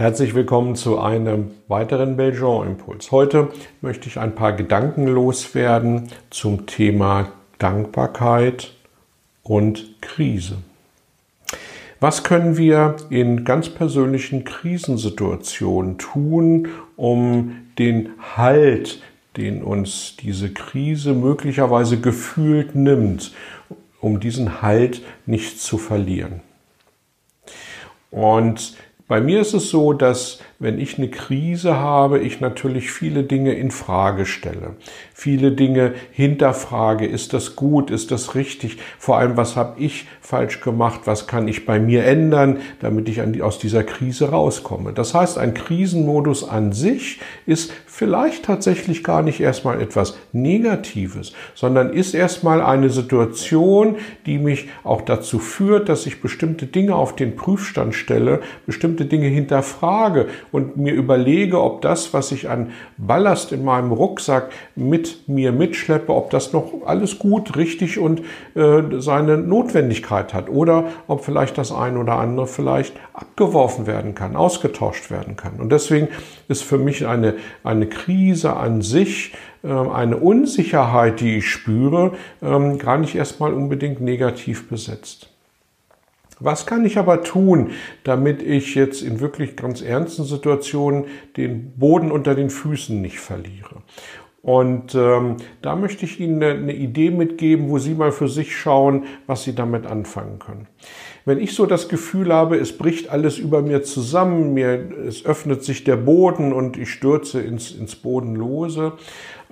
[0.00, 3.12] Herzlich willkommen zu einem weiteren Belgian-Impuls.
[3.12, 3.50] Heute
[3.82, 8.72] möchte ich ein paar Gedanken loswerden zum Thema Dankbarkeit
[9.42, 10.56] und Krise.
[12.00, 18.08] Was können wir in ganz persönlichen Krisensituationen tun, um den
[18.38, 19.02] Halt,
[19.36, 23.34] den uns diese Krise möglicherweise gefühlt nimmt,
[24.00, 26.40] um diesen Halt nicht zu verlieren?
[28.10, 28.78] Und
[29.10, 33.54] bei mir ist es so, dass wenn ich eine Krise habe, ich natürlich viele Dinge
[33.54, 34.76] in Frage stelle.
[35.14, 37.06] Viele Dinge hinterfrage.
[37.06, 37.90] Ist das gut?
[37.90, 38.76] Ist das richtig?
[38.98, 41.00] Vor allem, was habe ich falsch gemacht?
[41.06, 44.92] Was kann ich bei mir ändern, damit ich aus dieser Krise rauskomme?
[44.92, 51.90] Das heißt, ein Krisenmodus an sich ist vielleicht tatsächlich gar nicht erstmal etwas Negatives, sondern
[51.90, 57.34] ist erstmal eine Situation, die mich auch dazu führt, dass ich bestimmte Dinge auf den
[57.34, 63.64] Prüfstand stelle, bestimmte Dinge hinterfrage und mir überlege, ob das, was ich an Ballast in
[63.64, 68.22] meinem Rucksack mit mir mitschleppe, ob das noch alles gut, richtig und
[68.54, 74.36] äh, seine Notwendigkeit hat oder ob vielleicht das ein oder andere vielleicht abgeworfen werden kann,
[74.36, 75.54] ausgetauscht werden kann.
[75.58, 76.08] Und deswegen
[76.48, 77.34] ist für mich eine,
[77.64, 82.12] eine Krise an sich, äh, eine Unsicherheit, die ich spüre,
[82.42, 85.29] ähm, gar nicht erstmal unbedingt negativ besetzt.
[86.40, 91.04] Was kann ich aber tun, damit ich jetzt in wirklich ganz ernsten Situationen
[91.36, 93.82] den Boden unter den Füßen nicht verliere?
[94.42, 98.56] Und ähm, da möchte ich Ihnen eine, eine Idee mitgeben, wo Sie mal für sich
[98.56, 100.66] schauen, was Sie damit anfangen können.
[101.26, 105.62] Wenn ich so das Gefühl habe, es bricht alles über mir zusammen, mir, es öffnet
[105.62, 108.94] sich der Boden und ich stürze ins, ins Bodenlose,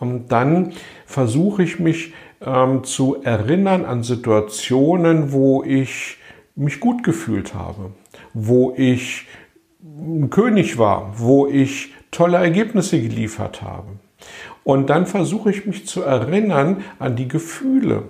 [0.00, 0.72] ähm, dann
[1.06, 2.12] versuche ich mich
[2.44, 6.18] ähm, zu erinnern an Situationen, wo ich
[6.54, 7.92] mich gut gefühlt habe,
[8.34, 9.26] wo ich
[9.80, 13.88] ein König war, wo ich tolle Ergebnisse geliefert habe.
[14.64, 18.04] Und dann versuche ich mich zu erinnern an die Gefühle,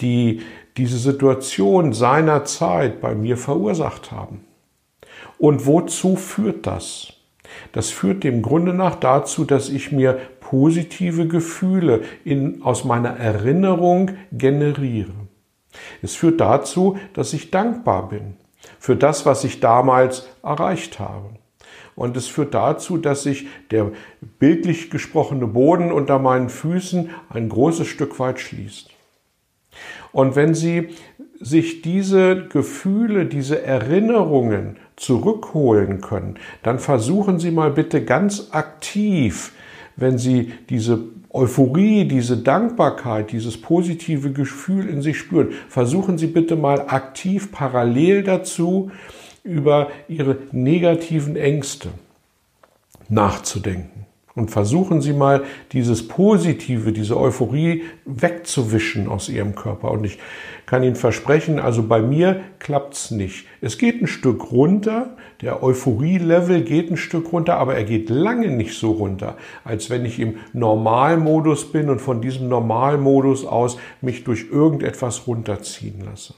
[0.00, 0.42] die
[0.76, 4.44] diese Situation seinerzeit bei mir verursacht haben.
[5.38, 7.14] Und wozu führt das?
[7.72, 14.12] Das führt dem Grunde nach dazu, dass ich mir positive Gefühle in, aus meiner Erinnerung
[14.32, 15.27] generiere.
[16.02, 18.36] Es führt dazu, dass ich dankbar bin
[18.78, 21.30] für das, was ich damals erreicht habe.
[21.94, 23.90] Und es führt dazu, dass sich der
[24.38, 28.90] bildlich gesprochene Boden unter meinen Füßen ein großes Stück weit schließt.
[30.12, 30.90] Und wenn Sie
[31.40, 39.52] sich diese Gefühle, diese Erinnerungen zurückholen können, dann versuchen Sie mal bitte ganz aktiv,
[39.98, 41.00] wenn Sie diese
[41.30, 48.22] Euphorie, diese Dankbarkeit, dieses positive Gefühl in sich spüren, versuchen Sie bitte mal aktiv parallel
[48.22, 48.90] dazu
[49.44, 51.90] über Ihre negativen Ängste
[53.08, 54.07] nachzudenken.
[54.38, 59.90] Und versuchen Sie mal dieses Positive, diese Euphorie wegzuwischen aus Ihrem Körper.
[59.90, 60.20] Und ich
[60.64, 63.46] kann Ihnen versprechen, also bei mir klappt's nicht.
[63.60, 68.48] Es geht ein Stück runter, der Euphorie-Level geht ein Stück runter, aber er geht lange
[68.48, 74.22] nicht so runter, als wenn ich im Normalmodus bin und von diesem Normalmodus aus mich
[74.22, 76.34] durch irgendetwas runterziehen lasse.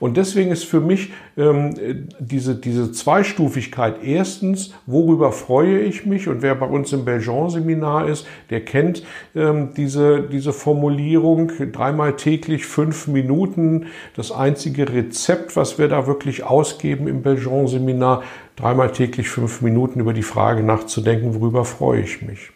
[0.00, 6.28] Und deswegen ist für mich ähm, diese, diese Zweistufigkeit erstens, worüber freue ich mich?
[6.28, 12.66] Und wer bei uns im Belgian-Seminar ist, der kennt ähm, diese, diese Formulierung, dreimal täglich
[12.66, 13.86] fünf Minuten.
[14.16, 18.22] Das einzige Rezept, was wir da wirklich ausgeben im Belgian-Seminar,
[18.56, 22.50] dreimal täglich fünf Minuten über die Frage nachzudenken, worüber freue ich mich?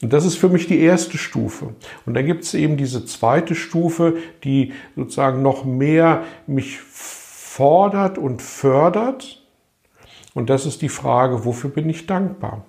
[0.00, 1.74] Und das ist für mich die erste Stufe.
[2.06, 8.42] Und dann gibt es eben diese zweite Stufe, die sozusagen noch mehr mich fordert und
[8.42, 9.42] fördert.
[10.34, 12.64] Und das ist die Frage, wofür bin ich dankbar?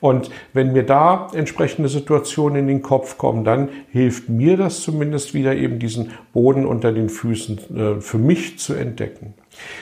[0.00, 5.32] Und wenn mir da entsprechende Situationen in den Kopf kommen, dann hilft mir das zumindest
[5.32, 9.34] wieder eben diesen Boden unter den Füßen äh, für mich zu entdecken.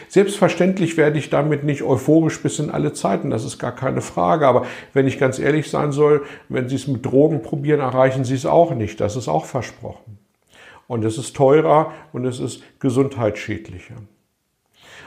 [0.08, 4.46] Selbstverständlich werde ich damit nicht euphorisch bis in alle Zeiten, das ist gar keine Frage.
[4.46, 8.34] Aber wenn ich ganz ehrlich sein soll, wenn Sie es mit Drogen probieren, erreichen Sie
[8.34, 9.00] es auch nicht.
[9.00, 10.18] Das ist auch versprochen.
[10.86, 13.94] Und es ist teurer und es ist gesundheitsschädlicher.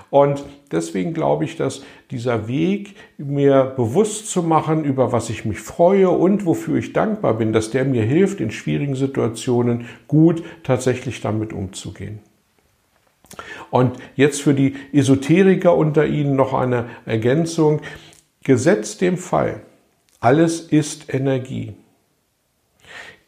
[0.10, 5.60] Und deswegen glaube ich, dass dieser Weg, mir bewusst zu machen, über was ich mich
[5.60, 11.22] freue und wofür ich dankbar bin, dass der mir hilft, in schwierigen Situationen gut tatsächlich
[11.22, 12.20] damit umzugehen.
[13.72, 17.82] Und jetzt für die Esoteriker unter Ihnen noch eine Ergänzung.
[18.44, 19.62] Gesetzt dem Fall,
[20.20, 21.74] alles ist Energie.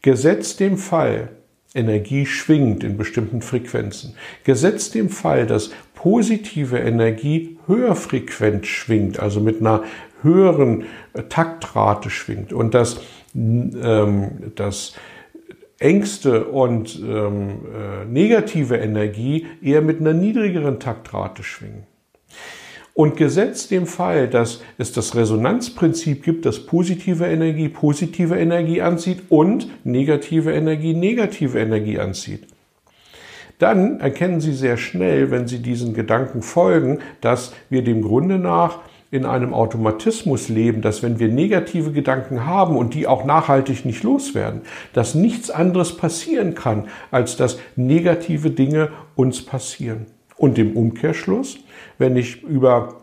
[0.01, 1.29] Gesetzt dem Fall,
[1.73, 4.15] Energie schwingt in bestimmten Frequenzen.
[4.43, 5.71] Gesetzt dem Fall, dass
[6.05, 9.81] positive Energie höher frequent schwingt, also mit einer
[10.21, 13.01] höheren äh, Taktrate schwingt und dass
[13.33, 14.93] ähm, das
[15.79, 21.87] Ängste und ähm, äh, negative Energie eher mit einer niedrigeren Taktrate schwingen.
[22.93, 29.23] Und gesetzt dem Fall, dass es das Resonanzprinzip gibt, dass positive Energie positive Energie anzieht
[29.29, 32.45] und negative Energie negative Energie anzieht,
[33.59, 38.79] dann erkennen Sie sehr schnell, wenn Sie diesen Gedanken folgen, dass wir dem Grunde nach
[39.11, 44.03] in einem Automatismus leben, dass wenn wir negative Gedanken haben und die auch nachhaltig nicht
[44.03, 44.61] loswerden,
[44.93, 50.07] dass nichts anderes passieren kann, als dass negative Dinge uns passieren.
[50.37, 51.57] Und im Umkehrschluss,
[51.97, 52.95] wenn ich über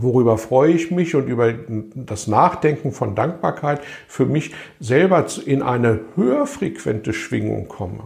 [0.00, 6.00] worüber freue ich mich und über das Nachdenken von Dankbarkeit für mich selber in eine
[6.14, 8.04] höher frequente Schwingung komme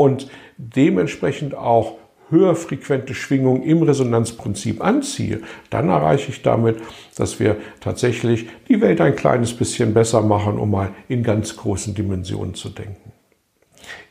[0.00, 1.98] und dementsprechend auch
[2.30, 6.78] höher frequente Schwingung im Resonanzprinzip anziehe, dann erreiche ich damit,
[7.16, 11.94] dass wir tatsächlich die Welt ein kleines bisschen besser machen, um mal in ganz großen
[11.94, 13.09] Dimensionen zu denken.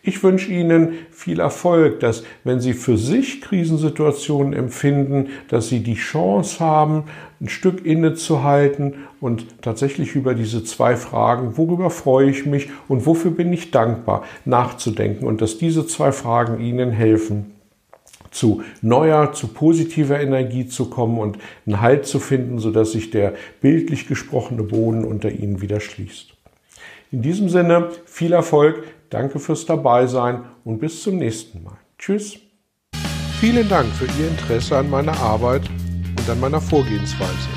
[0.02, 5.96] Ich wünsche Ihnen viel Erfolg, dass wenn Sie für sich Krisensituationen empfinden, dass Sie die
[5.96, 7.04] Chance haben,
[7.42, 13.32] ein Stück innezuhalten und tatsächlich über diese zwei Fragen, worüber freue ich mich und wofür
[13.32, 17.54] bin ich dankbar, nachzudenken und dass diese zwei Fragen Ihnen helfen,
[18.32, 23.34] zu neuer, zu positiver Energie zu kommen und einen Halt zu finden, sodass sich der
[23.62, 26.34] bildlich gesprochene Boden unter Ihnen wieder schließt.
[27.12, 31.78] In diesem Sinne viel Erfolg, danke fürs Dabeisein und bis zum nächsten Mal.
[31.98, 32.40] Tschüss.
[33.40, 35.64] Vielen Dank für Ihr Interesse an meiner Arbeit
[36.18, 37.50] und an meiner Vorgehensweise.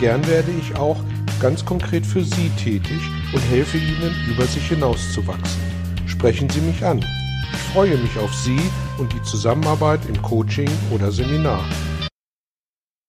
[0.00, 0.98] Gern werde ich auch
[1.40, 3.00] ganz konkret für Sie tätig
[3.32, 5.60] und helfe Ihnen, über sich hinauszuwachsen.
[6.06, 7.04] Sprechen Sie mich an.
[7.52, 8.60] Ich freue mich auf Sie
[8.98, 11.64] und die Zusammenarbeit im Coaching oder Seminar.